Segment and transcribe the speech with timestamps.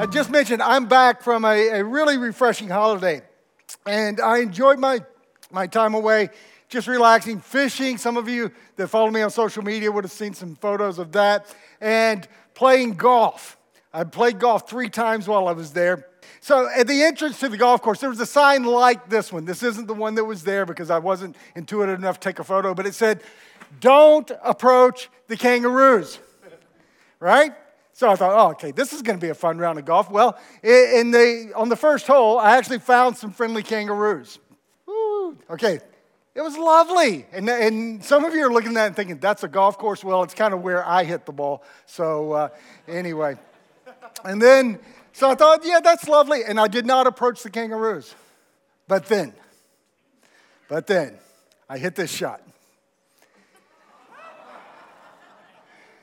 [0.00, 3.20] I just mentioned I'm back from a, a really refreshing holiday,
[3.84, 5.00] and I enjoyed my,
[5.52, 6.30] my time away
[6.70, 7.98] just relaxing, fishing.
[7.98, 11.12] Some of you that follow me on social media would have seen some photos of
[11.12, 13.58] that, and playing golf.
[13.92, 16.06] I played golf three times while I was there.
[16.40, 19.44] So at the entrance to the golf course, there was a sign like this one.
[19.44, 22.44] This isn't the one that was there because I wasn't intuitive enough to take a
[22.44, 23.22] photo, but it said,
[23.80, 26.18] Don't approach the kangaroos.
[27.22, 27.52] Right?
[28.00, 30.10] So I thought, oh, okay, this is going to be a fun round of golf.
[30.10, 34.38] Well, in the, on the first hole, I actually found some friendly kangaroos.
[34.86, 35.36] Woo.
[35.50, 35.80] Okay,
[36.34, 37.26] it was lovely.
[37.30, 40.02] And, and some of you are looking at that and thinking, that's a golf course.
[40.02, 41.62] Well, it's kind of where I hit the ball.
[41.84, 42.48] So, uh,
[42.88, 43.36] anyway.
[44.24, 44.78] And then,
[45.12, 46.42] so I thought, yeah, that's lovely.
[46.42, 48.14] And I did not approach the kangaroos.
[48.88, 49.34] But then,
[50.68, 51.18] but then,
[51.68, 52.40] I hit this shot.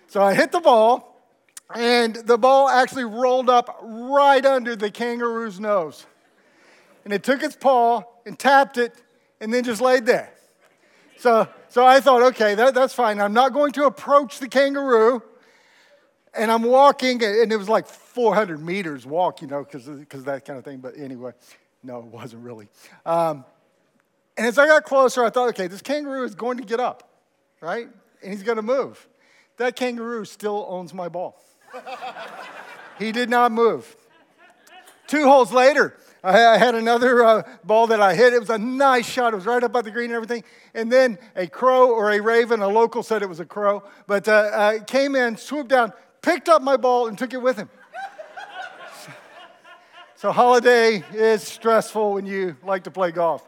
[0.09, 1.16] So I hit the ball,
[1.76, 6.05] and the ball actually rolled up right under the kangaroo's nose.
[7.04, 8.93] And it took its paw and tapped it
[9.40, 10.34] and then just laid there.
[11.18, 13.20] So, so I thought, okay, that, that's fine.
[13.20, 15.21] I'm not going to approach the kangaroo.
[16.34, 20.60] And I'm walking, and it was like 400 meters walk, you know, because that kind
[20.60, 20.79] of thing.
[20.79, 21.32] But anyway,
[21.82, 22.68] no, it wasn't really.
[23.05, 23.43] Um,
[24.38, 27.10] and as I got closer, I thought, okay, this kangaroo is going to get up,
[27.60, 27.88] right?
[28.21, 29.07] And he's going to move.
[29.57, 31.41] That kangaroo still owns my ball.
[32.99, 33.96] he did not move.
[35.07, 38.34] Two holes later, I had another uh, ball that I hit.
[38.34, 39.34] It was a nice shot.
[39.34, 40.43] It was right up at the green and everything.
[40.73, 44.27] And then a crow or a raven, a local said it was a crow, but
[44.27, 47.70] uh, uh, came in, swooped down, picked up my ball, and took it with him.
[50.15, 53.46] so, holiday is stressful when you like to play golf.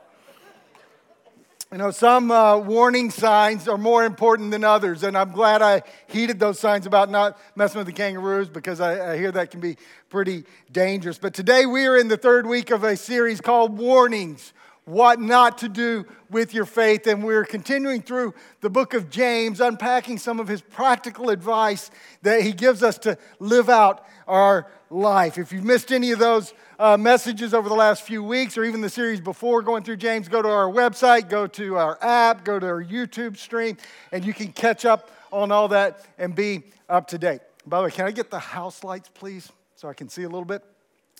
[1.72, 5.84] You know, some uh, warning signs are more important than others, and I'm glad I
[6.08, 9.60] heeded those signs about not messing with the kangaroos because I, I, hear that can
[9.60, 9.78] be
[10.10, 11.20] pretty dangerous.
[11.20, 14.52] But today we are in the third week of a series called Warnings
[14.90, 19.62] What Not to Do with Your Faith, and we're continuing through the book of James,
[19.62, 21.92] unpacking some of his practical advice
[22.24, 25.38] that he gives us to live out our life.
[25.38, 28.82] If you've missed any of those, uh, messages over the last few weeks or even
[28.82, 32.58] the series before going through James, go to our website, go to our app, go
[32.58, 33.78] to our YouTube stream,
[34.12, 37.42] and you can catch up on all that and be up to date.
[37.68, 40.30] By the way, can I get the house lights, please, so I can see a
[40.30, 40.64] little bit?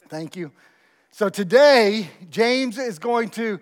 [0.08, 0.52] Thank you.
[1.12, 3.60] So today, James is going to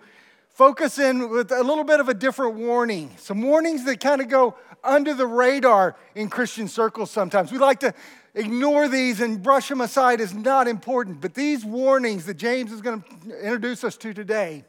[0.49, 3.09] focus in with a little bit of a different warning.
[3.17, 7.51] Some warnings that kind of go under the radar in Christian circles sometimes.
[7.51, 7.93] We like to
[8.35, 11.21] ignore these and brush them aside as not important.
[11.21, 14.65] But these warnings that James is going to introduce us to today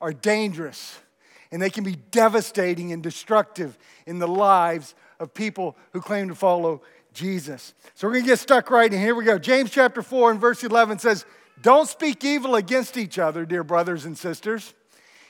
[0.00, 0.98] are dangerous
[1.50, 6.34] and they can be devastating and destructive in the lives of people who claim to
[6.34, 6.82] follow
[7.14, 7.74] Jesus.
[7.94, 9.00] So we're going to get stuck right in.
[9.00, 9.38] Here we go.
[9.38, 11.24] James chapter 4 and verse 11 says,
[11.62, 14.74] Don't speak evil against each other, dear brothers and sisters.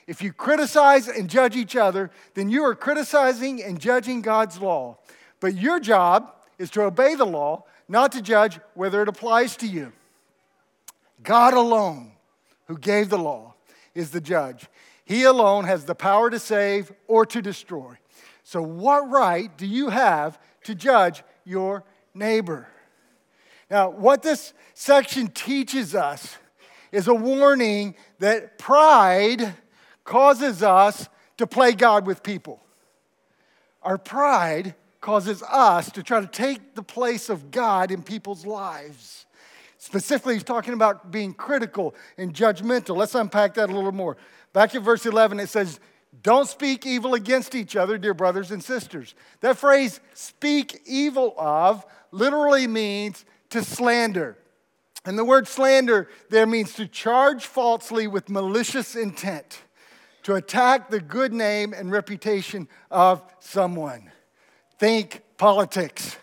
[0.07, 4.99] If you criticize and judge each other, then you are criticizing and judging God's law.
[5.41, 9.67] But your job is to obey the law, not to judge whether it applies to
[9.67, 9.93] you.
[11.23, 12.13] God alone,
[12.67, 13.55] who gave the law,
[13.95, 14.67] is the judge.
[15.05, 17.99] He alone has the power to save or to destroy.
[18.45, 21.85] So, what right do you have to judge your
[22.15, 22.67] neighbor?
[23.71, 26.37] Now, what this section teaches us
[26.91, 29.55] is a warning that pride
[30.05, 32.63] causes us to play God with people.
[33.83, 39.27] Our pride causes us to try to take the place of God in people's lives.
[39.77, 42.97] Specifically, he's talking about being critical and judgmental.
[42.97, 44.17] Let's unpack that a little more.
[44.53, 45.79] Back in verse 11, it says,
[46.23, 49.15] Don't speak evil against each other, dear brothers and sisters.
[49.41, 54.37] That phrase, speak evil of, literally means to slander.
[55.05, 59.63] And the word slander there means to charge falsely with malicious intent,
[60.25, 64.11] to attack the good name and reputation of someone.
[64.79, 66.17] Think politics.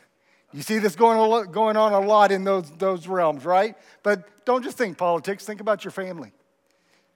[0.53, 3.75] You see this going, going on a lot in those, those realms, right?
[4.03, 6.31] But don't just think politics, think about your family.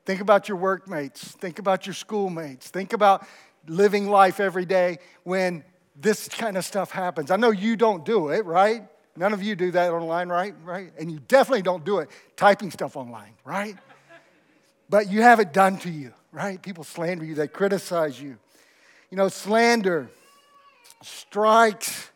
[0.05, 1.23] Think about your workmates.
[1.23, 2.69] Think about your schoolmates.
[2.69, 3.27] Think about
[3.67, 5.63] living life every day when
[5.95, 7.29] this kind of stuff happens.
[7.29, 8.87] I know you don't do it, right?
[9.19, 10.55] None of you do that online, right?
[10.63, 10.93] Right?
[10.97, 13.75] And you definitely don't do it typing stuff online, right?
[14.89, 16.61] but you have it done to you, right?
[16.61, 18.37] People slander you, they criticize you.
[19.11, 20.09] You know, slander
[21.03, 22.09] strikes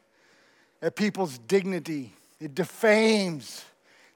[0.82, 3.66] at people's dignity, it defames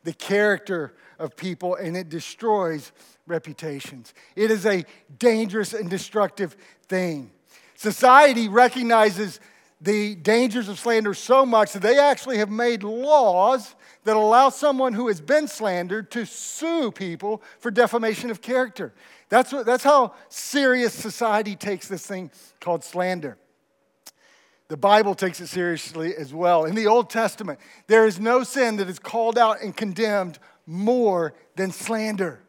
[0.06, 2.94] the character of people, and it destroys
[3.26, 4.14] reputations.
[4.38, 4.86] It is a
[5.20, 6.56] dangerous and destructive
[6.88, 7.32] thing.
[7.76, 9.42] Society recognizes
[9.80, 13.76] the dangers of slander so much that they actually have made laws
[14.06, 18.94] that allow someone who has been slandered to sue people for defamation of character.
[19.30, 23.38] That's, what, that's how serious society takes this thing called slander.
[24.70, 26.66] The Bible takes it seriously as well.
[26.66, 31.34] In the Old Testament, there is no sin that is called out and condemned more
[31.56, 32.42] than slander.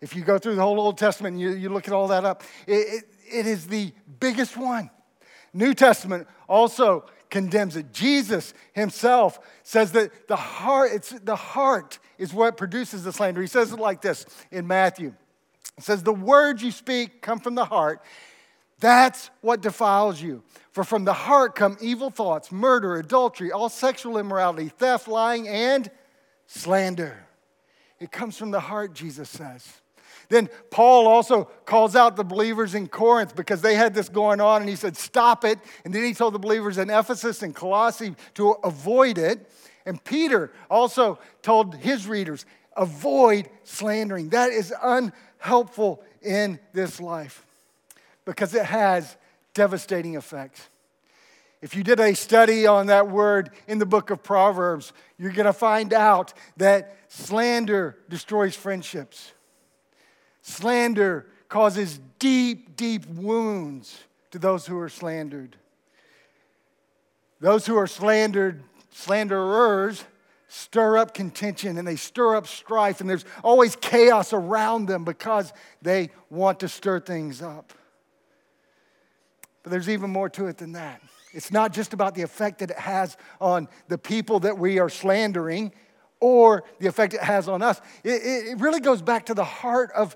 [0.00, 2.24] If you go through the whole Old Testament and you, you look at all that
[2.24, 4.90] up, it, it, it is the biggest one.
[5.54, 7.92] New Testament also condemns it.
[7.92, 13.40] Jesus himself says that the heart, it's the heart is what produces the slander.
[13.40, 15.14] He says it like this in Matthew.
[15.76, 18.02] He says, The words you speak come from the heart.
[18.80, 20.42] That's what defiles you.
[20.72, 25.90] For from the heart come evil thoughts, murder, adultery, all sexual immorality, theft, lying, and
[26.46, 27.26] slander.
[28.00, 29.80] It comes from the heart, Jesus says.
[30.28, 34.62] Then Paul also calls out the believers in Corinth because they had this going on
[34.62, 35.58] and he said, Stop it.
[35.84, 39.50] And then he told the believers in Ephesus and Colossae to avoid it.
[39.86, 44.30] And Peter also told his readers, Avoid slandering.
[44.30, 47.46] That is unhelpful in this life
[48.24, 49.16] because it has
[49.52, 50.68] devastating effects.
[51.64, 55.46] If you did a study on that word in the book of Proverbs, you're going
[55.46, 59.32] to find out that slander destroys friendships.
[60.46, 63.98] Slander causes deep, deep wounds
[64.30, 65.56] to those who are slandered.
[67.40, 70.04] Those who are slandered, slanderers,
[70.48, 75.50] stir up contention and they stir up strife, and there's always chaos around them because
[75.80, 77.72] they want to stir things up.
[79.62, 81.00] But there's even more to it than that.
[81.32, 84.90] It's not just about the effect that it has on the people that we are
[84.90, 85.72] slandering
[86.20, 87.80] or the effect it has on us.
[88.02, 90.14] It, it really goes back to the heart of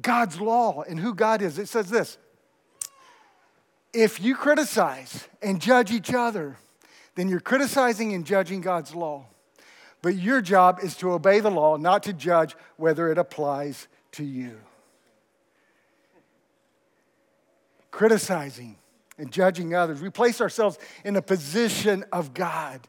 [0.00, 1.58] God's law and who God is.
[1.58, 2.18] It says this
[3.92, 6.56] If you criticize and judge each other,
[7.14, 9.26] then you're criticizing and judging God's law.
[10.02, 14.24] But your job is to obey the law, not to judge whether it applies to
[14.24, 14.58] you.
[17.90, 18.76] Criticizing
[19.18, 22.80] and judging others, we place ourselves in a position of God.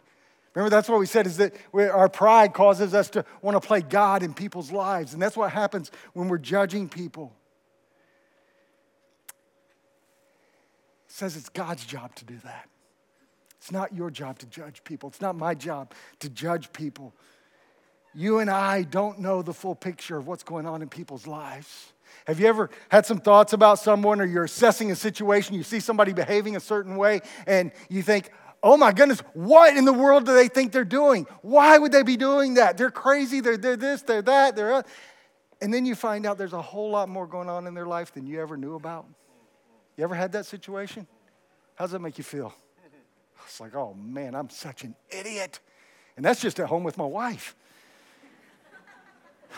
[0.53, 3.81] Remember, that's what we said is that our pride causes us to want to play
[3.81, 5.13] God in people's lives.
[5.13, 7.33] And that's what happens when we're judging people.
[11.07, 12.67] It says it's God's job to do that.
[13.57, 17.13] It's not your job to judge people, it's not my job to judge people.
[18.13, 21.93] You and I don't know the full picture of what's going on in people's lives.
[22.25, 25.79] Have you ever had some thoughts about someone or you're assessing a situation, you see
[25.79, 28.31] somebody behaving a certain way, and you think,
[28.63, 31.25] oh my goodness, what in the world do they think they're doing?
[31.41, 32.77] Why would they be doing that?
[32.77, 34.83] They're crazy, they're, they're this, they're that, they're.
[35.61, 38.13] And then you find out there's a whole lot more going on in their life
[38.13, 39.05] than you ever knew about.
[39.97, 41.07] You ever had that situation?
[41.75, 42.53] How does that make you feel?
[43.45, 45.59] It's like, oh man, I'm such an idiot.
[46.15, 47.55] And that's just at home with my wife.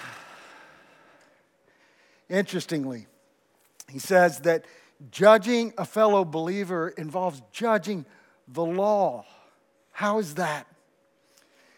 [2.29, 3.07] Interestingly,
[3.89, 4.65] he says that
[5.11, 8.05] judging a fellow believer involves judging
[8.47, 9.25] the law.
[9.91, 10.67] How is that?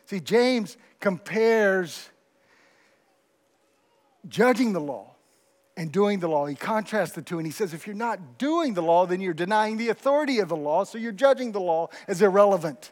[0.06, 2.10] See, James compares
[4.28, 5.12] judging the law
[5.78, 6.46] and doing the law.
[6.46, 9.34] He contrasts the two and he says, if you're not doing the law, then you're
[9.34, 12.92] denying the authority of the law, so you're judging the law as irrelevant.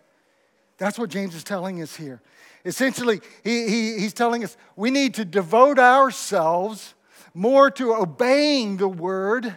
[0.77, 2.21] That's what James is telling us here.
[2.65, 6.93] Essentially, he, he, he's telling us we need to devote ourselves
[7.33, 9.55] more to obeying the word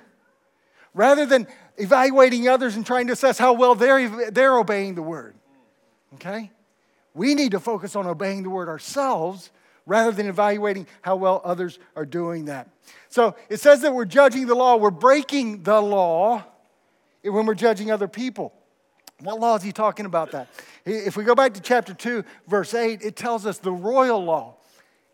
[0.95, 1.47] rather than
[1.77, 5.35] evaluating others and trying to assess how well they're, they're obeying the word.
[6.15, 6.51] Okay?
[7.15, 9.51] We need to focus on obeying the word ourselves
[9.87, 12.69] rather than evaluating how well others are doing that.
[13.09, 16.45] So it says that we're judging the law, we're breaking the law
[17.23, 18.53] when we're judging other people.
[19.21, 20.49] What law is he talking about that?
[20.85, 24.57] If we go back to chapter 2, verse 8, it tells us the royal law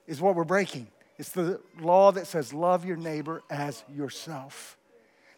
[0.06, 0.88] is what we're breaking.
[1.18, 4.76] It's the law that says, love your neighbor as yourself.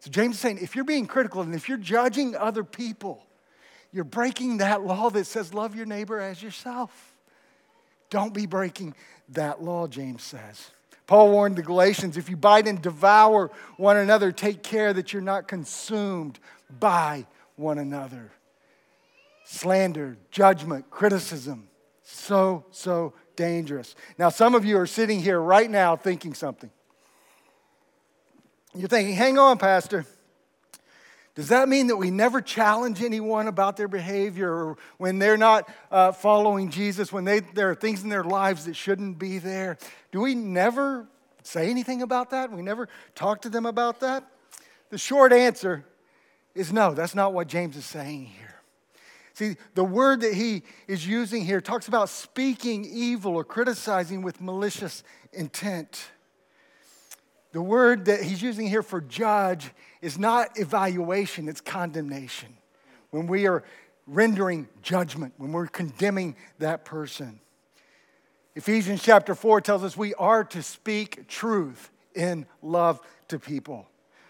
[0.05, 3.25] So James is saying if you're being critical and if you're judging other people,
[3.91, 7.15] you're breaking that law that says love your neighbor as yourself.
[8.11, 8.95] Don't be breaking
[9.31, 10.73] that law, James says.
[11.07, 15.23] Paul warned the Galatians if you bite and devour one another, take care that you're
[15.23, 16.39] not consumed
[16.79, 17.25] by
[17.57, 18.31] one another.
[19.47, 21.67] Slander, judgment, criticism,
[22.03, 23.95] so, so dangerous.
[24.19, 26.71] Now, some of you are sitting here right now thinking something.
[28.75, 30.05] You're thinking, hang on, Pastor.
[31.35, 35.69] Does that mean that we never challenge anyone about their behavior or when they're not
[35.91, 39.77] uh, following Jesus, when they, there are things in their lives that shouldn't be there?
[40.13, 41.09] Do we never
[41.43, 42.53] say anything about that?
[42.53, 44.25] We never talk to them about that?
[44.91, 45.85] The short answer
[46.55, 48.55] is no, that's not what James is saying here.
[49.35, 54.41] See, the word that he is using here talks about speaking evil or criticizing with
[54.41, 55.03] malicious
[55.33, 56.11] intent.
[57.55, 59.71] The word that he's using here for judge
[60.03, 62.49] is not evaluation, it's condemnation.
[63.11, 63.63] When we are
[64.09, 67.39] rendering judgment, when we're condemning that person.
[68.57, 73.87] Ephesians chapter 4 tells us we are to speak truth in love to people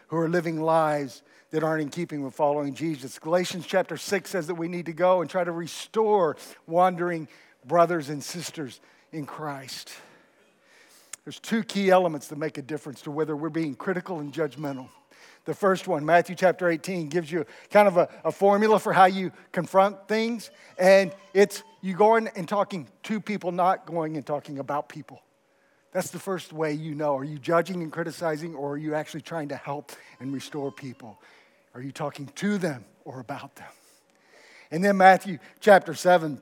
[0.09, 3.19] who are living lives that aren't in keeping with following Jesus.
[3.19, 7.27] Galatians chapter 6 says that we need to go and try to restore wandering
[7.65, 9.93] brothers and sisters in Christ.
[11.25, 14.89] There's two key elements that make a difference to whether we're being critical and judgmental.
[15.47, 19.07] The first one, Matthew chapter 18, gives you kind of a, a formula for how
[19.07, 20.51] you confront things.
[20.79, 25.23] And it's you going and talking to people, not going and talking about people.
[25.93, 27.17] That's the first way you know.
[27.17, 31.21] Are you judging and criticizing, or are you actually trying to help and restore people?
[31.75, 33.69] Are you talking to them or about them?
[34.71, 36.41] And then Matthew chapter 7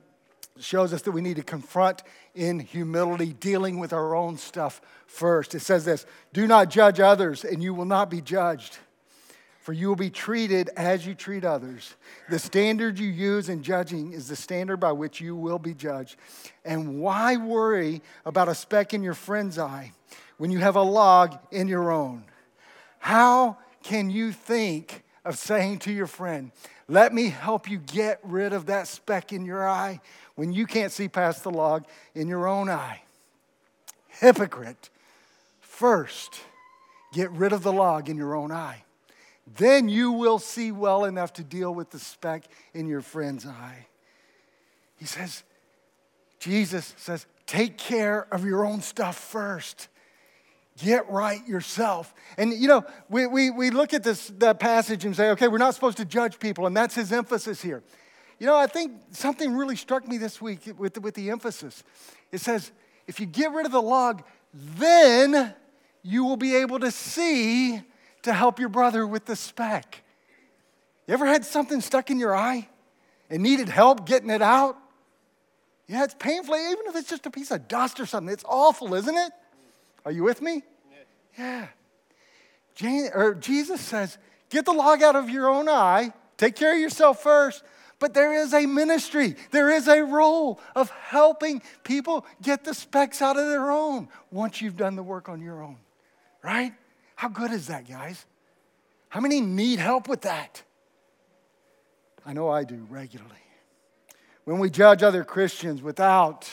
[0.59, 2.03] shows us that we need to confront
[2.35, 5.55] in humility, dealing with our own stuff first.
[5.55, 8.77] It says this Do not judge others, and you will not be judged
[9.63, 11.95] for you will be treated as you treat others.
[12.29, 16.17] The standard you use in judging is the standard by which you will be judged.
[16.65, 19.93] And why worry about a speck in your friend's eye
[20.37, 22.25] when you have a log in your own?
[22.99, 26.51] How can you think of saying to your friend,
[26.93, 29.99] Let me help you get rid of that speck in your eye
[30.35, 33.01] when you can't see past the log in your own eye?
[34.07, 34.89] Hypocrite.
[35.59, 36.41] First,
[37.11, 38.83] get rid of the log in your own eye
[39.57, 43.87] then you will see well enough to deal with the speck in your friend's eye.
[44.97, 45.43] He says,
[46.39, 49.89] Jesus says, take care of your own stuff first.
[50.81, 52.13] Get right yourself.
[52.37, 55.59] And you know, we, we, we look at this that passage and say, okay, we're
[55.59, 57.83] not supposed to judge people, and that's his emphasis here.
[58.39, 61.83] You know, I think something really struck me this week with with the emphasis.
[62.31, 62.71] It says,
[63.07, 65.53] if you get rid of the log, then
[66.01, 67.81] you will be able to see
[68.23, 70.03] to help your brother with the speck.
[71.07, 72.67] You ever had something stuck in your eye
[73.29, 74.77] and needed help getting it out?
[75.87, 78.31] Yeah, it's painful, even if it's just a piece of dust or something.
[78.31, 79.31] It's awful, isn't it?
[80.05, 80.63] Are you with me?
[81.37, 81.67] Yeah.
[82.75, 84.17] Jane, or Jesus says,
[84.49, 87.63] get the log out of your own eye, take care of yourself first.
[87.99, 93.21] But there is a ministry, there is a role of helping people get the specks
[93.21, 95.77] out of their own once you've done the work on your own,
[96.43, 96.73] right?
[97.15, 98.25] How good is that, guys?
[99.07, 100.63] How many need help with that?
[102.25, 103.31] I know I do regularly.
[104.43, 106.49] When we judge other Christians without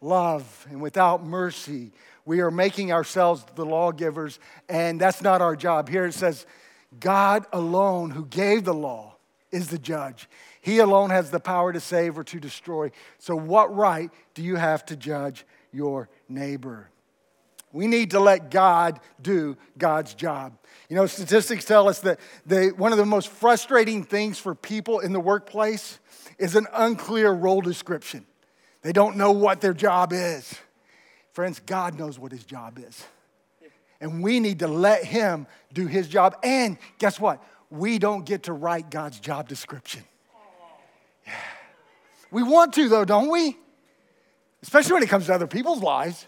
[0.00, 1.92] love and without mercy,
[2.24, 4.38] we are making ourselves the lawgivers,
[4.68, 5.88] and that's not our job.
[5.88, 6.44] Here it says,
[6.98, 9.16] God alone, who gave the law,
[9.52, 10.28] is the judge.
[10.60, 12.90] He alone has the power to save or to destroy.
[13.18, 16.90] So, what right do you have to judge your neighbor?
[17.72, 20.56] We need to let God do God's job.
[20.88, 25.00] You know, statistics tell us that they, one of the most frustrating things for people
[25.00, 25.98] in the workplace
[26.38, 28.24] is an unclear role description.
[28.86, 30.54] They don't know what their job is.
[31.32, 33.04] Friends, God knows what his job is.
[34.00, 36.36] And we need to let him do his job.
[36.44, 37.42] And guess what?
[37.68, 40.04] We don't get to write God's job description.
[41.26, 41.32] Yeah.
[42.30, 43.56] We want to, though, don't we?
[44.62, 46.24] Especially when it comes to other people's lives.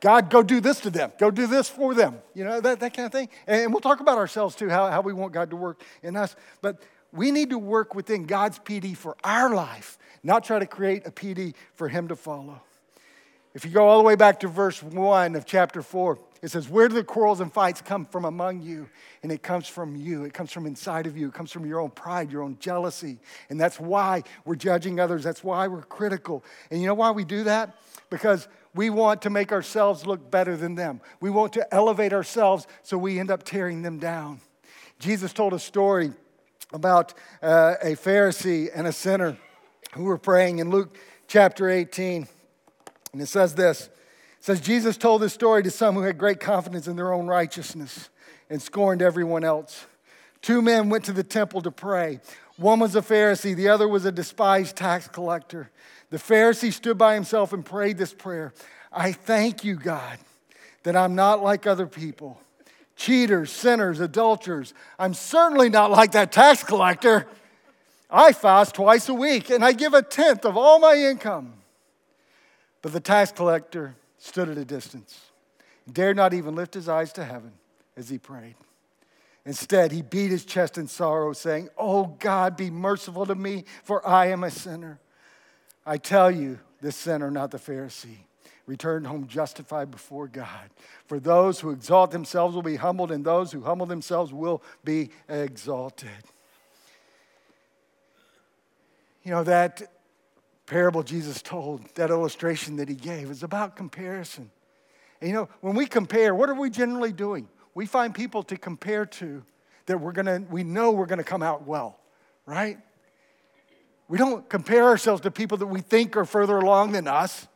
[0.00, 1.12] God, go do this to them.
[1.16, 2.18] Go do this for them.
[2.34, 3.28] You know, that, that kind of thing.
[3.46, 6.34] And we'll talk about ourselves too, how, how we want God to work in us.
[6.60, 11.06] But we need to work within God's PD for our life, not try to create
[11.06, 12.60] a PD for Him to follow.
[13.54, 16.70] If you go all the way back to verse 1 of chapter 4, it says,
[16.70, 18.88] Where do the quarrels and fights come from among you?
[19.22, 20.24] And it comes from you.
[20.24, 21.28] It comes from inside of you.
[21.28, 23.18] It comes from your own pride, your own jealousy.
[23.50, 25.22] And that's why we're judging others.
[25.22, 26.42] That's why we're critical.
[26.70, 27.76] And you know why we do that?
[28.08, 31.02] Because we want to make ourselves look better than them.
[31.20, 34.40] We want to elevate ourselves so we end up tearing them down.
[34.98, 36.12] Jesus told a story
[36.72, 39.36] about uh, a Pharisee and a sinner
[39.94, 40.96] who were praying in Luke
[41.28, 42.26] chapter 18.
[43.12, 43.90] And it says this It
[44.44, 48.10] says, Jesus told this story to some who had great confidence in their own righteousness
[48.50, 49.86] and scorned everyone else.
[50.40, 52.20] Two men went to the temple to pray.
[52.56, 55.70] One was a Pharisee, the other was a despised tax collector.
[56.10, 58.52] The Pharisee stood by himself and prayed this prayer
[58.94, 60.18] I thank you, God,
[60.82, 62.38] that I'm not like other people
[62.96, 64.74] cheaters, sinners, adulterers.
[64.98, 67.26] I'm certainly not like that tax collector.
[68.10, 71.54] I fast twice a week and I give a tenth of all my income.
[72.82, 75.18] But the tax collector stood at a distance,
[75.90, 77.52] dared not even lift his eyes to heaven
[77.96, 78.56] as he prayed.
[79.44, 84.06] Instead, he beat his chest in sorrow, saying, Oh God, be merciful to me, for
[84.06, 85.00] I am a sinner.
[85.84, 88.18] I tell you, the sinner, not the Pharisee,
[88.66, 90.70] returned home justified before God.
[91.06, 95.10] For those who exalt themselves will be humbled, and those who humble themselves will be
[95.28, 96.10] exalted.
[99.24, 99.82] You know, that
[100.66, 104.50] parable Jesus told, that illustration that he gave, is about comparison.
[105.20, 107.48] And you know, when we compare, what are we generally doing?
[107.74, 109.42] We find people to compare to
[109.86, 111.98] that we're gonna, we know we're gonna come out well,
[112.46, 112.78] right?
[114.08, 117.46] We don't compare ourselves to people that we think are further along than us,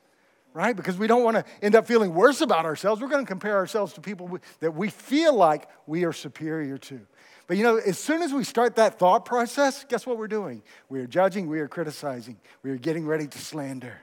[0.57, 0.75] right?
[0.75, 3.03] Because we don't want to end up feeling worse about ourselves.
[3.03, 6.99] We're going to compare ourselves to people that we feel like we are superior to.
[7.47, 10.63] But you know, as soon as we start that thought process, guess what we're doing?
[10.89, 13.99] We are judging, we are criticizing, we are getting ready to slander.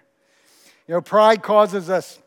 [0.88, 2.20] You know, pride causes us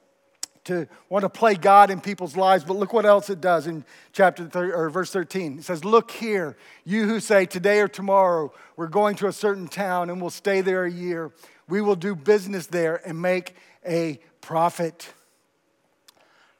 [0.65, 3.85] to want to play God in people's lives, but look what else it does in
[4.13, 5.59] chapter 30, or verse 13.
[5.59, 9.69] It says, Look here, you who say, Today or tomorrow, we're going to a certain
[9.69, 11.31] town and we'll stay there a year.
[11.69, 13.55] We will do business there and make
[13.87, 15.09] a profit.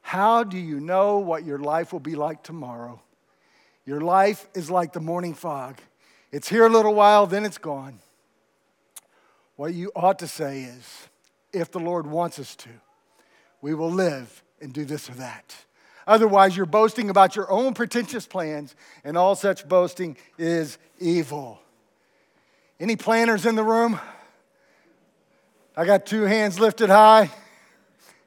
[0.01, 3.01] How do you know what your life will be like tomorrow?
[3.85, 5.79] Your life is like the morning fog.
[6.33, 8.01] It's here a little while, then it's gone.
[9.57, 11.09] What you ought to say is,
[11.53, 12.69] if the Lord wants us to,
[13.63, 15.57] we will live and do this or that.
[16.07, 21.61] Otherwise, you're boasting about your own pretentious plans, and all such boasting is evil.
[22.79, 23.99] Any planners in the room?
[25.77, 27.31] I got two hands lifted high.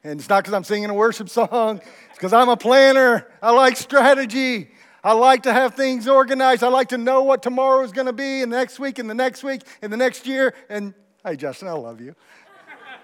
[0.03, 3.27] And it's not because I'm singing a worship song, it's because I'm a planner.
[3.41, 4.69] I like strategy.
[5.03, 6.63] I like to have things organized.
[6.63, 9.13] I like to know what tomorrow is going to be, and next week, and the
[9.13, 10.53] next week, and the next year.
[10.69, 10.93] And
[11.25, 12.15] hey, Justin, I love you.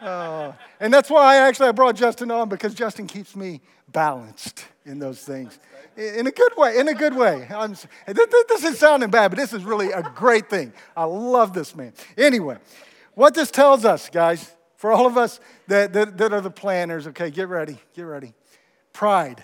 [0.01, 4.65] Uh, and that's why I actually I brought Justin on because Justin keeps me balanced
[4.85, 5.57] in those things,
[5.95, 6.77] in a good way.
[6.77, 7.47] In a good way.
[7.49, 7.75] I'm,
[8.05, 10.73] this is sounding bad, but this is really a great thing.
[10.95, 11.93] I love this man.
[12.17, 12.57] Anyway,
[13.15, 17.07] what this tells us, guys, for all of us that, that, that are the planners,
[17.07, 18.33] okay, get ready, get ready.
[18.93, 19.43] Pride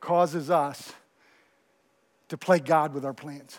[0.00, 0.92] causes us
[2.28, 3.58] to play God with our plans.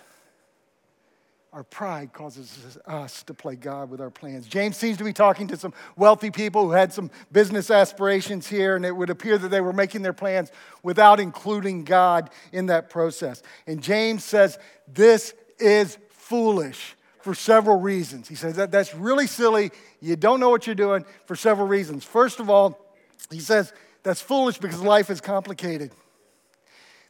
[1.55, 4.45] Our pride causes us to play God with our plans.
[4.45, 8.75] James seems to be talking to some wealthy people who had some business aspirations here,
[8.75, 10.51] and it would appear that they were making their plans
[10.83, 13.41] without including God in that process.
[13.67, 18.27] And James says, This is foolish for several reasons.
[18.27, 19.71] He says that that's really silly.
[19.99, 22.03] You don't know what you're doing for several reasons.
[22.03, 22.79] First of all,
[23.31, 25.89] he says that's foolish because life is complicated.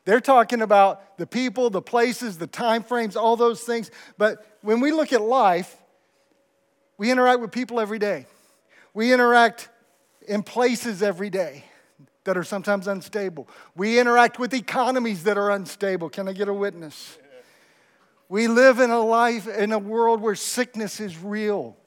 [0.06, 3.92] They're talking about the people, the places, the time frames, all those things.
[4.18, 5.76] But when we look at life,
[6.98, 8.26] we interact with people every day.
[8.94, 9.68] We interact
[10.30, 11.66] in places every day
[12.24, 13.50] that are sometimes unstable.
[13.76, 16.10] We interact with economies that are unstable.
[16.10, 17.18] Can I get a witness?
[18.28, 21.78] We live in a life, in a world where sickness is real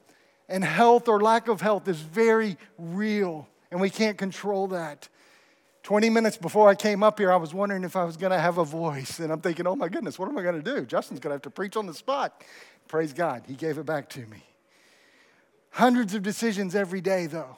[0.49, 5.07] and health or lack of health is very real, and we can't control that.
[5.83, 8.39] 20 minutes before I came up here, I was wondering if I was going to
[8.39, 9.19] have a voice.
[9.19, 10.85] And I'm thinking, oh my goodness, what am I going to do?
[10.85, 12.43] Justin's going to have to preach on the spot.
[12.87, 14.43] Praise God, he gave it back to me.
[15.71, 17.57] Hundreds of decisions every day, though,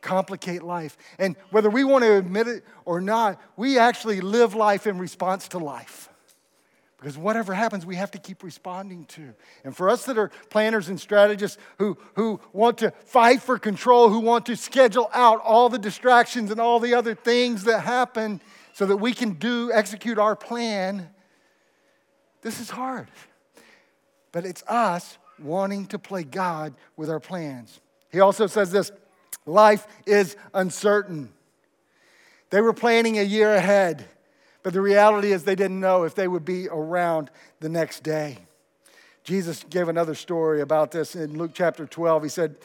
[0.00, 0.96] complicate life.
[1.18, 5.48] And whether we want to admit it or not, we actually live life in response
[5.48, 6.09] to life.
[7.00, 9.32] Because whatever happens, we have to keep responding to.
[9.64, 14.10] And for us that are planners and strategists who, who want to fight for control,
[14.10, 18.42] who want to schedule out all the distractions and all the other things that happen
[18.74, 21.08] so that we can do, execute our plan,
[22.42, 23.08] this is hard.
[24.30, 27.80] But it's us wanting to play God with our plans.
[28.12, 28.92] He also says this
[29.46, 31.32] life is uncertain.
[32.50, 34.06] They were planning a year ahead.
[34.62, 38.38] But the reality is, they didn't know if they would be around the next day.
[39.24, 42.22] Jesus gave another story about this in Luke chapter 12.
[42.22, 42.56] He said,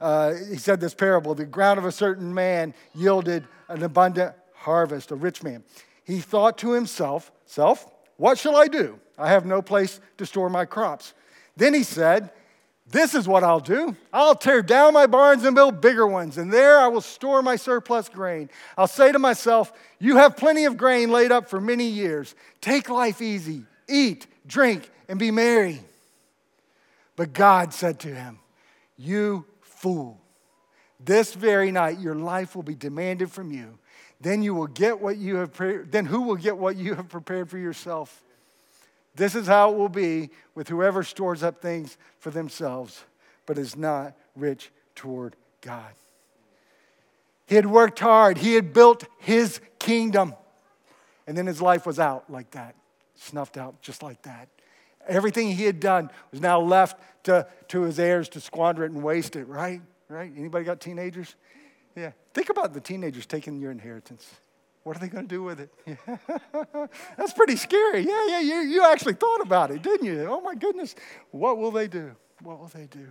[0.00, 5.10] uh, he said this parable the ground of a certain man yielded an abundant harvest,
[5.10, 5.62] a rich man.
[6.04, 8.98] He thought to himself, Self, what shall I do?
[9.18, 11.14] I have no place to store my crops.
[11.56, 12.30] Then he said,
[12.90, 13.94] this is what I'll do.
[14.12, 17.56] I'll tear down my barns and build bigger ones, and there I will store my
[17.56, 18.50] surplus grain.
[18.76, 22.34] I'll say to myself, You have plenty of grain laid up for many years.
[22.60, 25.80] Take life easy, eat, drink, and be merry.
[27.14, 28.40] But God said to him,
[28.96, 30.20] You fool,
[30.98, 33.78] this very night your life will be demanded from you.
[34.20, 37.08] Then you will get what you have pre- then who will get what you have
[37.08, 38.22] prepared for yourself?
[39.14, 43.04] This is how it will be with whoever stores up things for themselves,
[43.46, 45.92] but is not rich toward God.
[47.46, 50.34] He had worked hard, he had built his kingdom,
[51.26, 52.74] and then his life was out like that
[53.20, 54.48] snuffed out just like that.
[55.06, 59.02] Everything he had done was now left to, to his heirs to squander it and
[59.02, 59.80] waste it, right?
[60.08, 60.32] Right?
[60.36, 61.36] Anybody got teenagers?
[61.94, 62.12] Yeah.
[62.34, 64.28] Think about the teenagers taking your inheritance.
[64.82, 65.70] What are they going to do with it?
[67.16, 68.00] That's pretty scary.
[68.00, 70.26] Yeah, yeah, you, you actually thought about it, didn't you?
[70.28, 70.94] Oh my goodness.
[71.30, 72.16] What will they do?
[72.42, 73.06] What will they do?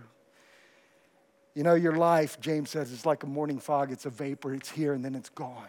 [1.54, 3.92] You know, your life, James says, is like a morning fog.
[3.92, 5.68] It's a vapor, it's here and then it's gone.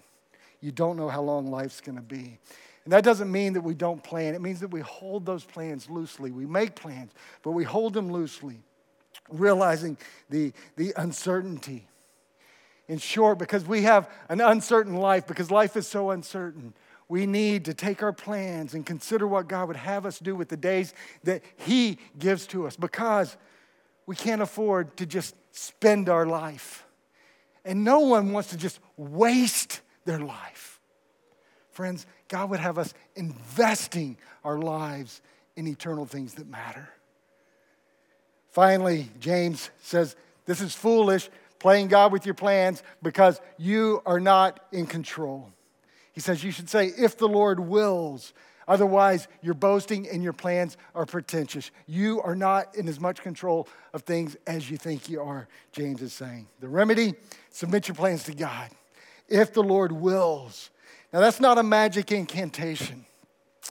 [0.59, 2.39] You don't know how long life's going to be.
[2.83, 4.33] And that doesn't mean that we don't plan.
[4.33, 6.31] It means that we hold those plans loosely.
[6.31, 7.11] We make plans,
[7.43, 8.63] but we hold them loosely,
[9.29, 9.97] realizing
[10.29, 11.87] the, the uncertainty.
[12.91, 16.73] In short, because we have an uncertain life, because life is so uncertain,
[17.07, 20.49] we need to take our plans and consider what God would have us do with
[20.49, 23.37] the days that He gives to us because
[24.05, 26.85] we can't afford to just spend our life.
[27.63, 30.81] And no one wants to just waste their life.
[31.69, 35.21] Friends, God would have us investing our lives
[35.55, 36.89] in eternal things that matter.
[38.49, 41.29] Finally, James says, This is foolish,
[41.61, 45.51] playing God with your plans, because you are not in control.
[46.11, 48.33] He says, You should say, If the Lord wills.
[48.67, 51.71] Otherwise, your boasting and your plans are pretentious.
[51.87, 56.01] You are not in as much control of things as you think you are, James
[56.01, 56.47] is saying.
[56.59, 57.15] The remedy
[57.49, 58.69] submit your plans to God.
[59.27, 60.69] If the Lord wills.
[61.11, 63.05] Now, that's not a magic incantation.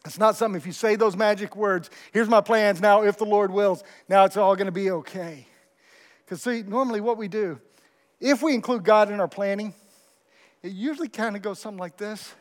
[0.04, 3.24] It's not something, if you say those magic words, here's my plans now, if the
[3.24, 5.46] Lord wills, now it's all going to be okay.
[6.24, 7.60] Because, see, normally what we do,
[8.20, 9.74] if we include God in our planning,
[10.62, 12.34] it usually kind of goes something like this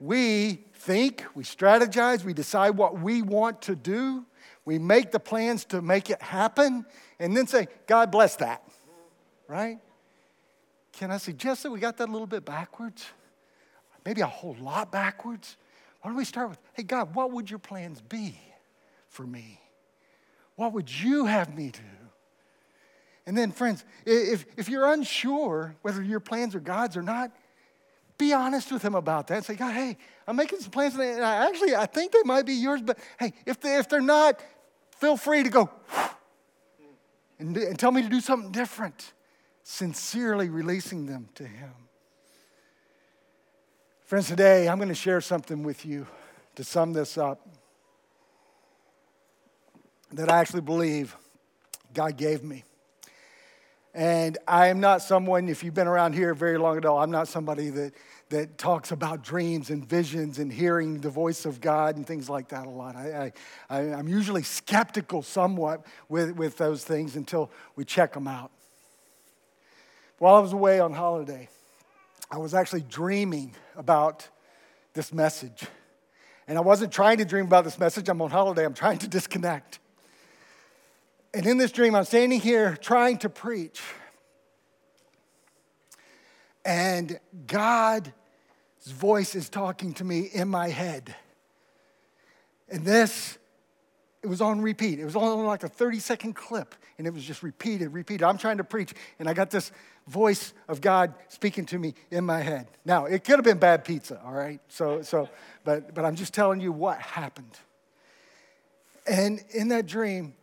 [0.00, 4.24] we think, we strategize, we decide what we want to do,
[4.64, 6.86] we make the plans to make it happen,
[7.18, 8.62] and then say, God bless that.
[9.46, 9.78] Right?
[10.92, 13.04] Can I suggest that we got that a little bit backwards?
[14.06, 15.56] Maybe a whole lot backwards?
[16.00, 18.40] Why don't we start with, hey, God, what would your plans be
[19.08, 19.60] for me?
[20.56, 21.99] What would you have me do?
[23.30, 27.30] And then, friends, if, if you're unsure whether your plans are God's or not,
[28.18, 29.44] be honest with him about that.
[29.44, 32.54] Say, God, hey, I'm making some plans, and I, actually, I think they might be
[32.54, 34.40] yours, but hey, if, they, if they're not,
[34.96, 35.70] feel free to go
[37.38, 39.12] and, and tell me to do something different.
[39.62, 41.70] Sincerely releasing them to him.
[44.06, 46.04] Friends, today I'm going to share something with you
[46.56, 47.48] to sum this up
[50.10, 51.16] that I actually believe
[51.94, 52.64] God gave me.
[53.92, 57.10] And I am not someone, if you've been around here very long at all, I'm
[57.10, 57.92] not somebody that,
[58.28, 62.48] that talks about dreams and visions and hearing the voice of God and things like
[62.48, 62.94] that a lot.
[62.94, 63.32] I,
[63.68, 68.52] I, I'm usually skeptical somewhat with, with those things until we check them out.
[70.18, 71.48] While I was away on holiday,
[72.30, 74.28] I was actually dreaming about
[74.92, 75.64] this message.
[76.46, 78.08] And I wasn't trying to dream about this message.
[78.08, 79.80] I'm on holiday, I'm trying to disconnect.
[81.32, 83.80] And in this dream, I'm standing here trying to preach.
[86.64, 88.10] And God's
[88.86, 91.14] voice is talking to me in my head.
[92.68, 93.38] And this,
[94.22, 94.98] it was on repeat.
[94.98, 98.24] It was only like a 30 second clip, and it was just repeated, repeated.
[98.24, 99.72] I'm trying to preach, and I got this
[100.06, 102.68] voice of God speaking to me in my head.
[102.84, 104.60] Now, it could have been bad pizza, all right?
[104.68, 105.28] So, so
[105.64, 107.56] but, but I'm just telling you what happened.
[109.06, 110.34] And in that dream,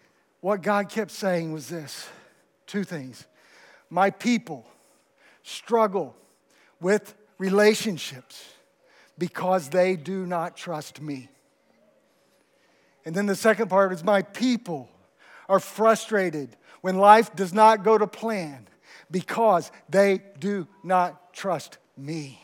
[0.41, 2.08] what God kept saying was this
[2.65, 3.26] two things.
[3.89, 4.65] My people
[5.43, 6.15] struggle
[6.82, 8.43] with relationships
[9.17, 11.30] because they do not trust me.
[13.06, 14.89] And then the second part is my people
[15.47, 18.67] are frustrated when life does not go to plan
[19.10, 22.41] because they do not trust me.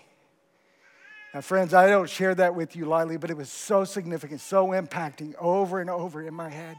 [1.33, 4.67] Now, friends, I don't share that with you lightly, but it was so significant, so
[4.67, 6.77] impacting over and over in my head.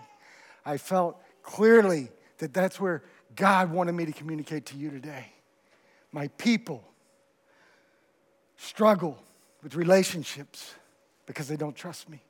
[0.64, 3.02] I felt clearly that that's where
[3.36, 5.26] God wanted me to communicate to you today.
[6.12, 6.84] My people
[8.56, 9.18] struggle
[9.62, 10.74] with relationships
[11.26, 12.22] because they don't trust me.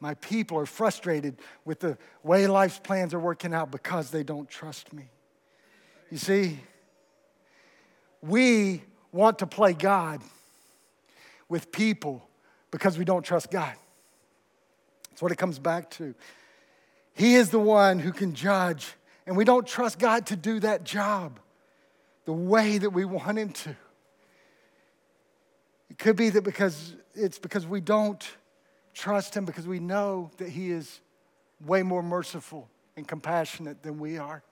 [0.00, 4.48] My people are frustrated with the way life's plans are working out because they don't
[4.48, 5.10] trust me.
[6.10, 6.60] You see,
[8.22, 10.22] we want to play God
[11.48, 12.28] with people
[12.70, 13.74] because we don't trust God.
[15.10, 16.14] That's what it comes back to.
[17.18, 18.94] He is the one who can judge,
[19.26, 21.40] and we don't trust God to do that job
[22.26, 23.70] the way that we want Him to.
[25.90, 28.24] It could be that because it's because we don't
[28.94, 31.00] trust Him because we know that He is
[31.66, 34.44] way more merciful and compassionate than we are.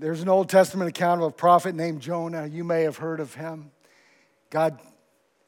[0.00, 2.44] There's an Old Testament account of a prophet named Jonah.
[2.44, 3.70] You may have heard of him.
[4.50, 4.80] God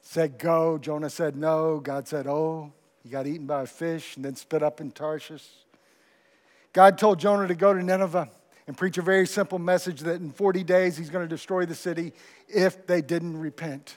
[0.01, 0.79] said, Go.
[0.79, 1.81] Jonah said, No.
[1.81, 2.73] God said, Oh.
[3.09, 5.49] He got eaten by a fish and then spit up in Tarshish.
[6.75, 8.29] God told Jonah to go to Nineveh
[8.67, 11.75] and preach a very simple message that in 40 days he's going to destroy the
[11.75, 12.13] city
[12.49, 13.97] if they didn't repent.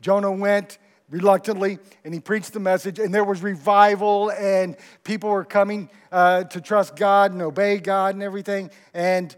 [0.00, 0.78] Jonah went
[1.10, 6.44] reluctantly and he preached the message, and there was revival, and people were coming uh,
[6.44, 8.70] to trust God and obey God and everything.
[8.94, 9.36] And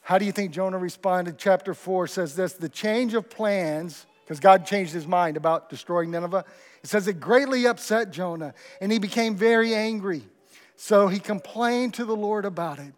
[0.00, 1.38] how do you think Jonah responded?
[1.38, 6.10] Chapter 4 says this the change of plans, because God changed his mind about destroying
[6.10, 6.44] Nineveh,
[6.82, 10.20] it says it greatly upset Jonah, and he became very angry.
[10.76, 12.92] So he complained to the Lord about it.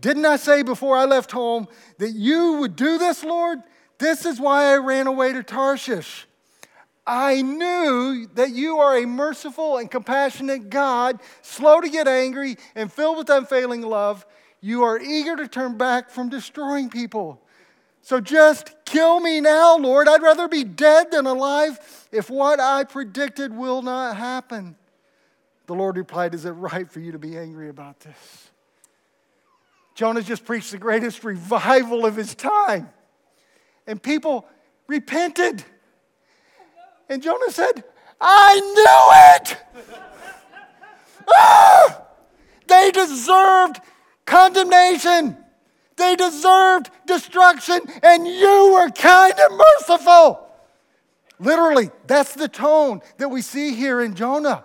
[0.00, 1.66] Didn't I say before I left home
[1.98, 3.58] that you would do this, Lord?
[3.98, 6.28] This is why I ran away to Tarshish.
[7.04, 12.92] I knew that you are a merciful and compassionate God, slow to get angry and
[12.92, 14.24] filled with unfailing love.
[14.60, 17.42] You are eager to turn back from destroying people.
[18.02, 20.08] So just kill me now, Lord.
[20.08, 21.78] I'd rather be dead than alive
[22.10, 24.76] if what I predicted will not happen.
[25.66, 28.50] The Lord replied, Is it right for you to be angry about this?
[29.94, 32.88] Jonah just preached the greatest revival of his time,
[33.86, 34.46] and people
[34.86, 35.64] repented.
[37.08, 37.84] And Jonah said,
[38.20, 39.86] I knew it.
[41.28, 42.02] ah!
[42.66, 43.80] They deserved
[44.24, 45.36] condemnation.
[45.96, 50.46] They deserved destruction, and you were kind and merciful.
[51.38, 54.64] Literally, that's the tone that we see here in Jonah.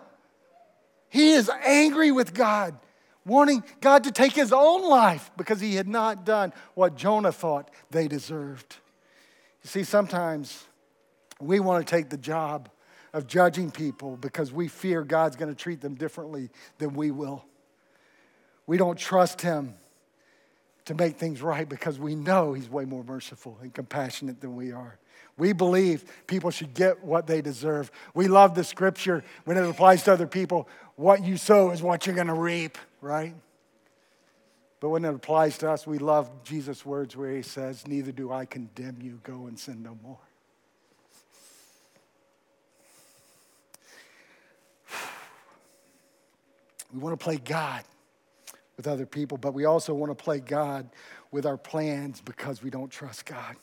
[1.10, 2.78] He is angry with God,
[3.26, 7.70] wanting God to take his own life because he had not done what Jonah thought
[7.90, 8.78] they deserved.
[9.64, 10.66] You see, sometimes
[11.40, 12.70] we want to take the job
[13.14, 17.44] of judging people because we fear God's going to treat them differently than we will.
[18.68, 19.76] We don't trust Him
[20.86, 24.72] to make things right because we know He's way more merciful and compassionate than we
[24.72, 24.98] are.
[25.38, 27.92] We believe people should get what they deserve.
[28.14, 32.06] We love the scripture when it applies to other people what you sow is what
[32.06, 33.34] you're going to reap, right?
[34.80, 38.32] But when it applies to us, we love Jesus' words where He says, Neither do
[38.32, 40.20] I condemn you, go and sin no more.
[46.94, 47.86] We want to play God
[48.82, 50.90] with other people, but we also want to play God
[51.30, 53.56] with our plans because we don't trust God.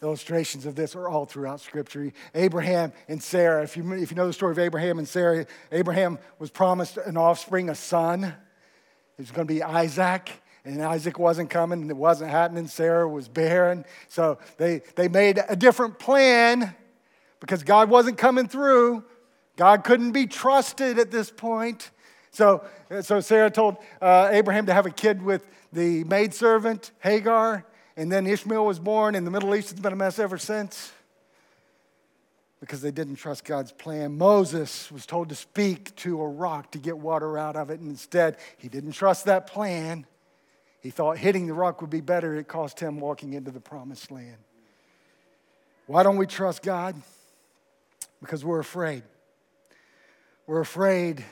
[0.00, 2.10] Illustrations of this are all throughout Scripture.
[2.34, 6.18] Abraham and Sarah, if you, if you know the story of Abraham and Sarah, Abraham
[6.38, 8.24] was promised an offspring, a son.
[8.24, 8.34] It
[9.18, 10.30] was going to be Isaac,
[10.64, 12.66] and Isaac wasn't coming, and it wasn't happening.
[12.68, 13.84] Sarah was barren.
[14.08, 16.74] So they, they made a different plan
[17.38, 19.04] because God wasn't coming through.
[19.56, 21.90] God couldn't be trusted at this point.
[22.34, 22.64] So,
[23.02, 27.64] so Sarah told uh, Abraham to have a kid with the maidservant, Hagar,
[27.96, 30.92] and then Ishmael was born, and the Middle East has been a mess ever since
[32.58, 34.18] because they didn't trust God's plan.
[34.18, 37.88] Moses was told to speak to a rock to get water out of it, and
[37.88, 40.04] instead, he didn't trust that plan.
[40.80, 42.34] He thought hitting the rock would be better.
[42.34, 44.38] It cost him walking into the promised land.
[45.86, 46.96] Why don't we trust God?
[48.20, 49.04] Because we're afraid.
[50.48, 51.24] We're afraid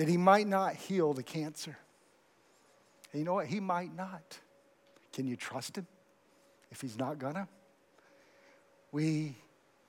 [0.00, 1.76] that he might not heal the cancer.
[3.12, 3.48] And you know what?
[3.48, 4.38] He might not.
[5.12, 5.86] Can you trust him
[6.70, 7.46] if he's not gonna?
[8.92, 9.36] We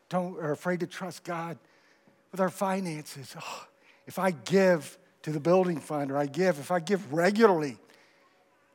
[0.10, 1.58] don't are afraid to trust God
[2.30, 3.34] with our finances.
[3.41, 3.67] Oh,
[4.06, 7.78] if I give to the building fund or I give, if I give regularly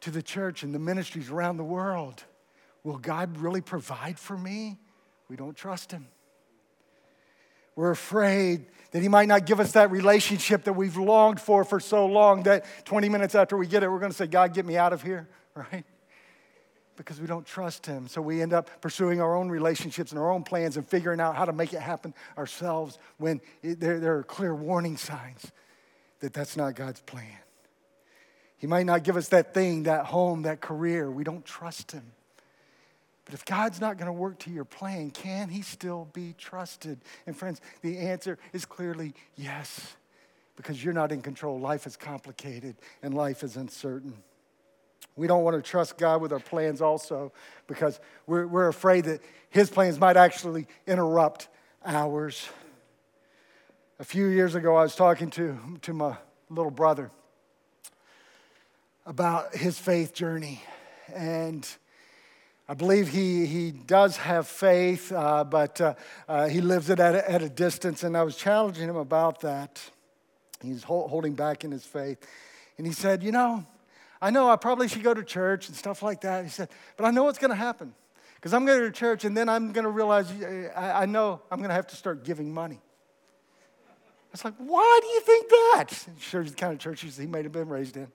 [0.01, 2.25] to the church and the ministries around the world,
[2.83, 4.79] will God really provide for me?
[5.29, 6.09] We don't trust him.
[7.77, 11.79] We're afraid that He might not give us that relationship that we've longed for for
[11.79, 14.65] so long that 20 minutes after we get it, we're going to say, God, get
[14.65, 15.85] me out of here, right?
[16.97, 18.09] Because we don't trust Him.
[18.09, 21.37] So we end up pursuing our own relationships and our own plans and figuring out
[21.37, 25.53] how to make it happen ourselves when it, there, there are clear warning signs
[26.21, 27.29] that that's not God's plan.
[28.57, 31.11] He might not give us that thing, that home, that career.
[31.11, 32.13] We don't trust Him.
[33.27, 37.01] But if God's not going to work to your plan, can He still be trusted?
[37.27, 39.97] And friends, the answer is clearly yes,
[40.57, 41.61] because you're not in control.
[41.61, 44.15] Life is complicated and life is uncertain.
[45.17, 47.33] We don't want to trust God with our plans also
[47.67, 51.49] because we're, we're afraid that His plans might actually interrupt
[51.85, 52.49] ours.
[53.99, 56.17] A few years ago, I was talking to, to my
[56.49, 57.11] little brother
[59.07, 60.63] about his faith journey.
[61.15, 61.67] And
[62.69, 65.95] I believe he, he does have faith, uh, but uh,
[66.29, 68.03] uh, he lives it at a, at a distance.
[68.03, 69.81] And I was challenging him about that.
[70.63, 72.19] He's holding back in his faith.
[72.77, 73.65] And he said, You know,
[74.21, 76.45] I know I probably should go to church and stuff like that.
[76.45, 77.95] He said, But I know what's going to happen.
[78.35, 80.31] Because I'm going to church and then I'm going to realize
[80.77, 82.81] I, I know I'm going to have to start giving money.
[83.89, 86.07] I was like, why do you think that?
[86.21, 88.09] Sure, the kind of churches he might have been raised in.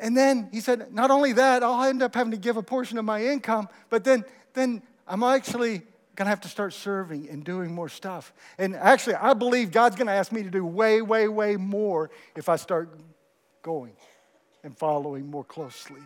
[0.00, 2.98] And then he said, not only that, I'll end up having to give a portion
[2.98, 5.82] of my income, but then, then I'm actually
[6.16, 8.32] going to have to start serving and doing more stuff.
[8.58, 12.10] And actually, I believe God's going to ask me to do way, way, way more
[12.36, 12.90] if I start
[13.62, 13.92] going
[14.64, 16.00] and following more closely.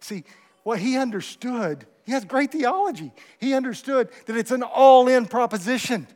[0.00, 0.24] See,
[0.62, 3.12] what he understood, he has great theology.
[3.38, 6.06] He understood that it's an all in proposition,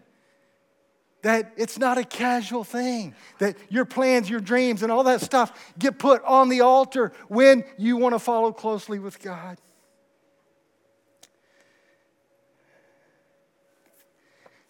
[1.22, 5.72] that it's not a casual thing, that your plans, your dreams, and all that stuff
[5.78, 9.58] get put on the altar when you want to follow closely with God.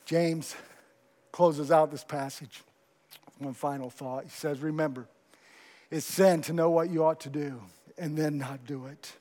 [0.04, 0.54] James
[1.30, 2.62] closes out this passage
[3.44, 4.24] one final thought.
[4.24, 5.06] He says, Remember,
[5.90, 7.60] it's sin to know what you ought to do
[7.98, 9.12] and then not do it.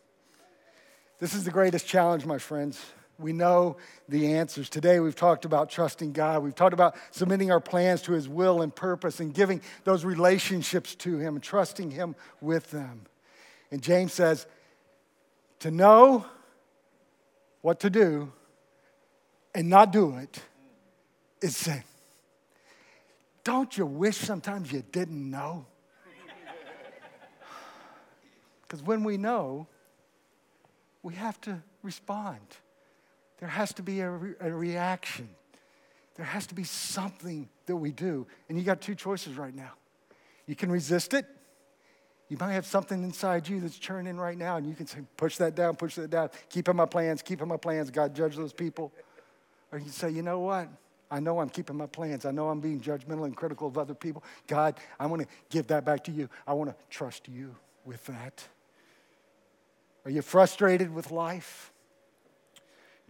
[1.19, 2.83] This is the greatest challenge, my friends.
[3.21, 3.77] We know
[4.09, 4.69] the answers.
[4.69, 6.43] Today we've talked about trusting God.
[6.43, 10.95] We've talked about submitting our plans to His will and purpose and giving those relationships
[10.95, 13.01] to Him and trusting Him with them.
[13.69, 14.47] And James says,
[15.59, 16.25] to know
[17.61, 18.31] what to do
[19.53, 20.41] and not do it
[21.41, 21.83] is sin.
[23.43, 25.65] Don't you wish sometimes you didn't know?
[28.63, 29.67] Because when we know,
[31.03, 32.39] we have to respond.
[33.41, 35.27] There has to be a, re- a, reaction.
[36.15, 38.27] There has to be something that we do.
[38.47, 39.71] And you got two choices right now.
[40.45, 41.25] You can resist it.
[42.29, 45.35] You might have something inside you that's churning right now, and you can say, push
[45.37, 48.37] that down, push that down, keep in my plans, keep in my plans, God judge
[48.37, 48.93] those people.
[49.69, 50.69] Or you can say, you know what?
[51.09, 52.25] I know I'm keeping my plans.
[52.25, 54.23] I know I'm being judgmental and critical of other people.
[54.47, 56.29] God, I want to give that back to you.
[56.47, 58.41] I want to trust you with that.
[60.05, 61.73] Are you frustrated with life?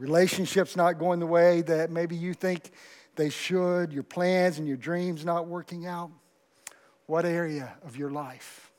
[0.01, 2.71] Relationships not going the way that maybe you think
[3.17, 6.09] they should, your plans and your dreams not working out?
[7.05, 8.71] What area of your life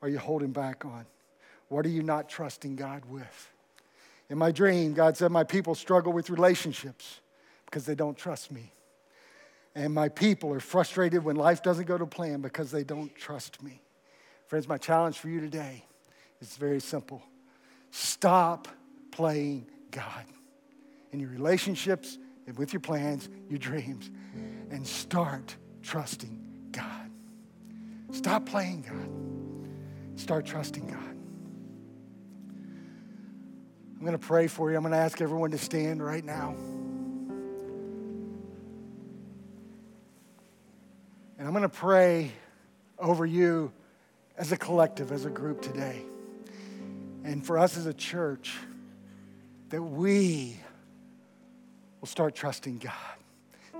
[0.00, 1.06] are you holding back on?
[1.66, 3.50] What are you not trusting God with?
[4.30, 7.18] In my dream, God said, My people struggle with relationships
[7.64, 8.72] because they don't trust me.
[9.74, 13.60] And my people are frustrated when life doesn't go to plan because they don't trust
[13.60, 13.80] me.
[14.46, 15.84] Friends, my challenge for you today
[16.40, 17.24] is very simple
[17.90, 18.68] Stop
[19.10, 20.24] playing God
[21.14, 24.10] in your relationships and with your plans, your dreams,
[24.70, 27.08] and start trusting God.
[28.10, 30.20] Stop playing God.
[30.20, 31.16] Start trusting God.
[33.94, 34.76] I'm going to pray for you.
[34.76, 36.56] I'm going to ask everyone to stand right now.
[41.38, 42.32] And I'm going to pray
[42.98, 43.72] over you
[44.36, 46.02] as a collective, as a group today
[47.22, 48.56] and for us as a church
[49.68, 50.56] that we
[52.04, 52.92] will start trusting God.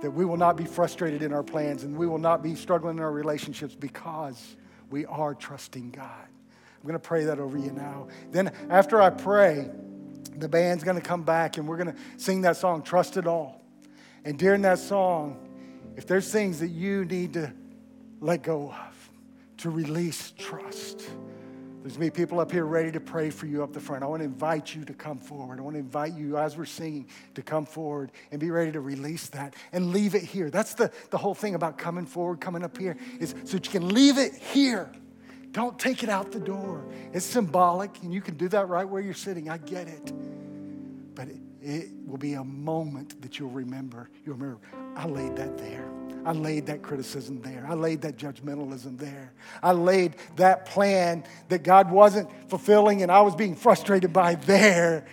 [0.01, 2.97] That we will not be frustrated in our plans and we will not be struggling
[2.97, 4.55] in our relationships because
[4.89, 6.09] we are trusting God.
[6.09, 8.07] I'm going to pray that over you now.
[8.31, 9.69] Then, after I pray,
[10.37, 13.27] the band's going to come back and we're going to sing that song, Trust It
[13.27, 13.61] All.
[14.23, 15.37] And during that song,
[15.95, 17.53] if there's things that you need to
[18.21, 19.09] let go of,
[19.57, 21.07] to release trust,
[21.85, 24.01] there's be people up here ready to pray for you up the front.
[24.01, 25.59] I want to invite you to come forward.
[25.59, 28.81] I want to invite you, as we're singing, to come forward and be ready to
[28.81, 30.49] release that and leave it here.
[30.49, 33.71] That's the, the whole thing about coming forward, coming up here, is so that you
[33.71, 34.91] can leave it here.
[35.51, 36.83] Don't take it out the door.
[37.13, 39.47] It's symbolic, and you can do that right where you're sitting.
[39.47, 40.11] I get it.
[41.13, 44.09] But it, it will be a moment that you'll remember.
[44.25, 44.59] You'll remember,
[44.95, 45.87] I laid that there.
[46.25, 47.65] I laid that criticism there.
[47.69, 49.31] I laid that judgmentalism there.
[49.61, 55.05] I laid that plan that God wasn't fulfilling and I was being frustrated by there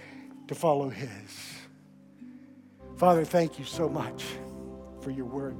[0.48, 1.09] to follow His.
[2.96, 4.25] Father, thank you so much
[5.03, 5.57] for your word.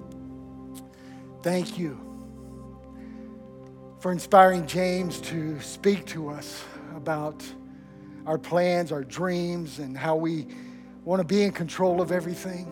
[1.43, 1.99] Thank you
[4.01, 6.65] for inspiring James to speak to us
[6.97, 7.45] about
[8.27, 10.47] our plans, our dreams, and how we
[11.05, 12.67] want to be in control of everything,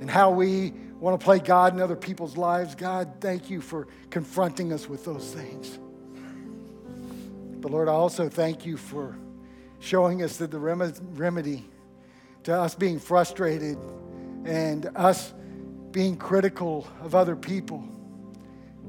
[0.00, 0.72] and how we
[1.02, 2.76] want to play God in other people's lives.
[2.76, 5.78] God, thank you for confronting us with those things.
[7.60, 9.16] But Lord, I also thank you for
[9.80, 11.68] showing us that the remedy
[12.44, 13.78] to us being frustrated
[14.44, 15.34] and us
[15.90, 17.84] being critical of other people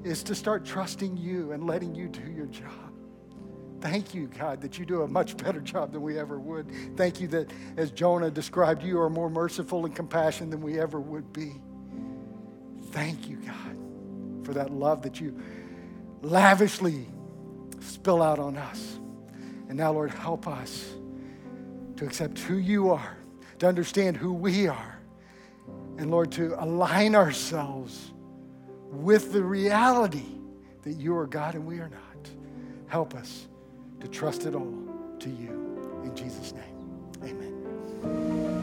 [0.04, 2.72] is to start trusting you and letting you do your job.
[3.82, 6.68] Thank you, God, that you do a much better job than we ever would.
[6.96, 11.00] Thank you that, as Jonah described, you are more merciful and compassionate than we ever
[11.00, 11.60] would be.
[12.94, 15.36] Thank you, God, for that love that you
[16.22, 17.08] lavishly
[17.80, 19.00] spill out on us.
[19.68, 20.94] And now, Lord, help us
[21.96, 23.18] to accept who you are,
[23.58, 25.00] to understand who we are,
[25.98, 28.12] and Lord, to align ourselves
[28.92, 30.38] with the reality
[30.84, 32.30] that you are God and we are not.
[32.90, 33.48] Help us
[34.02, 34.88] to trust it all
[35.18, 36.02] to you.
[36.04, 38.63] In Jesus' name, amen.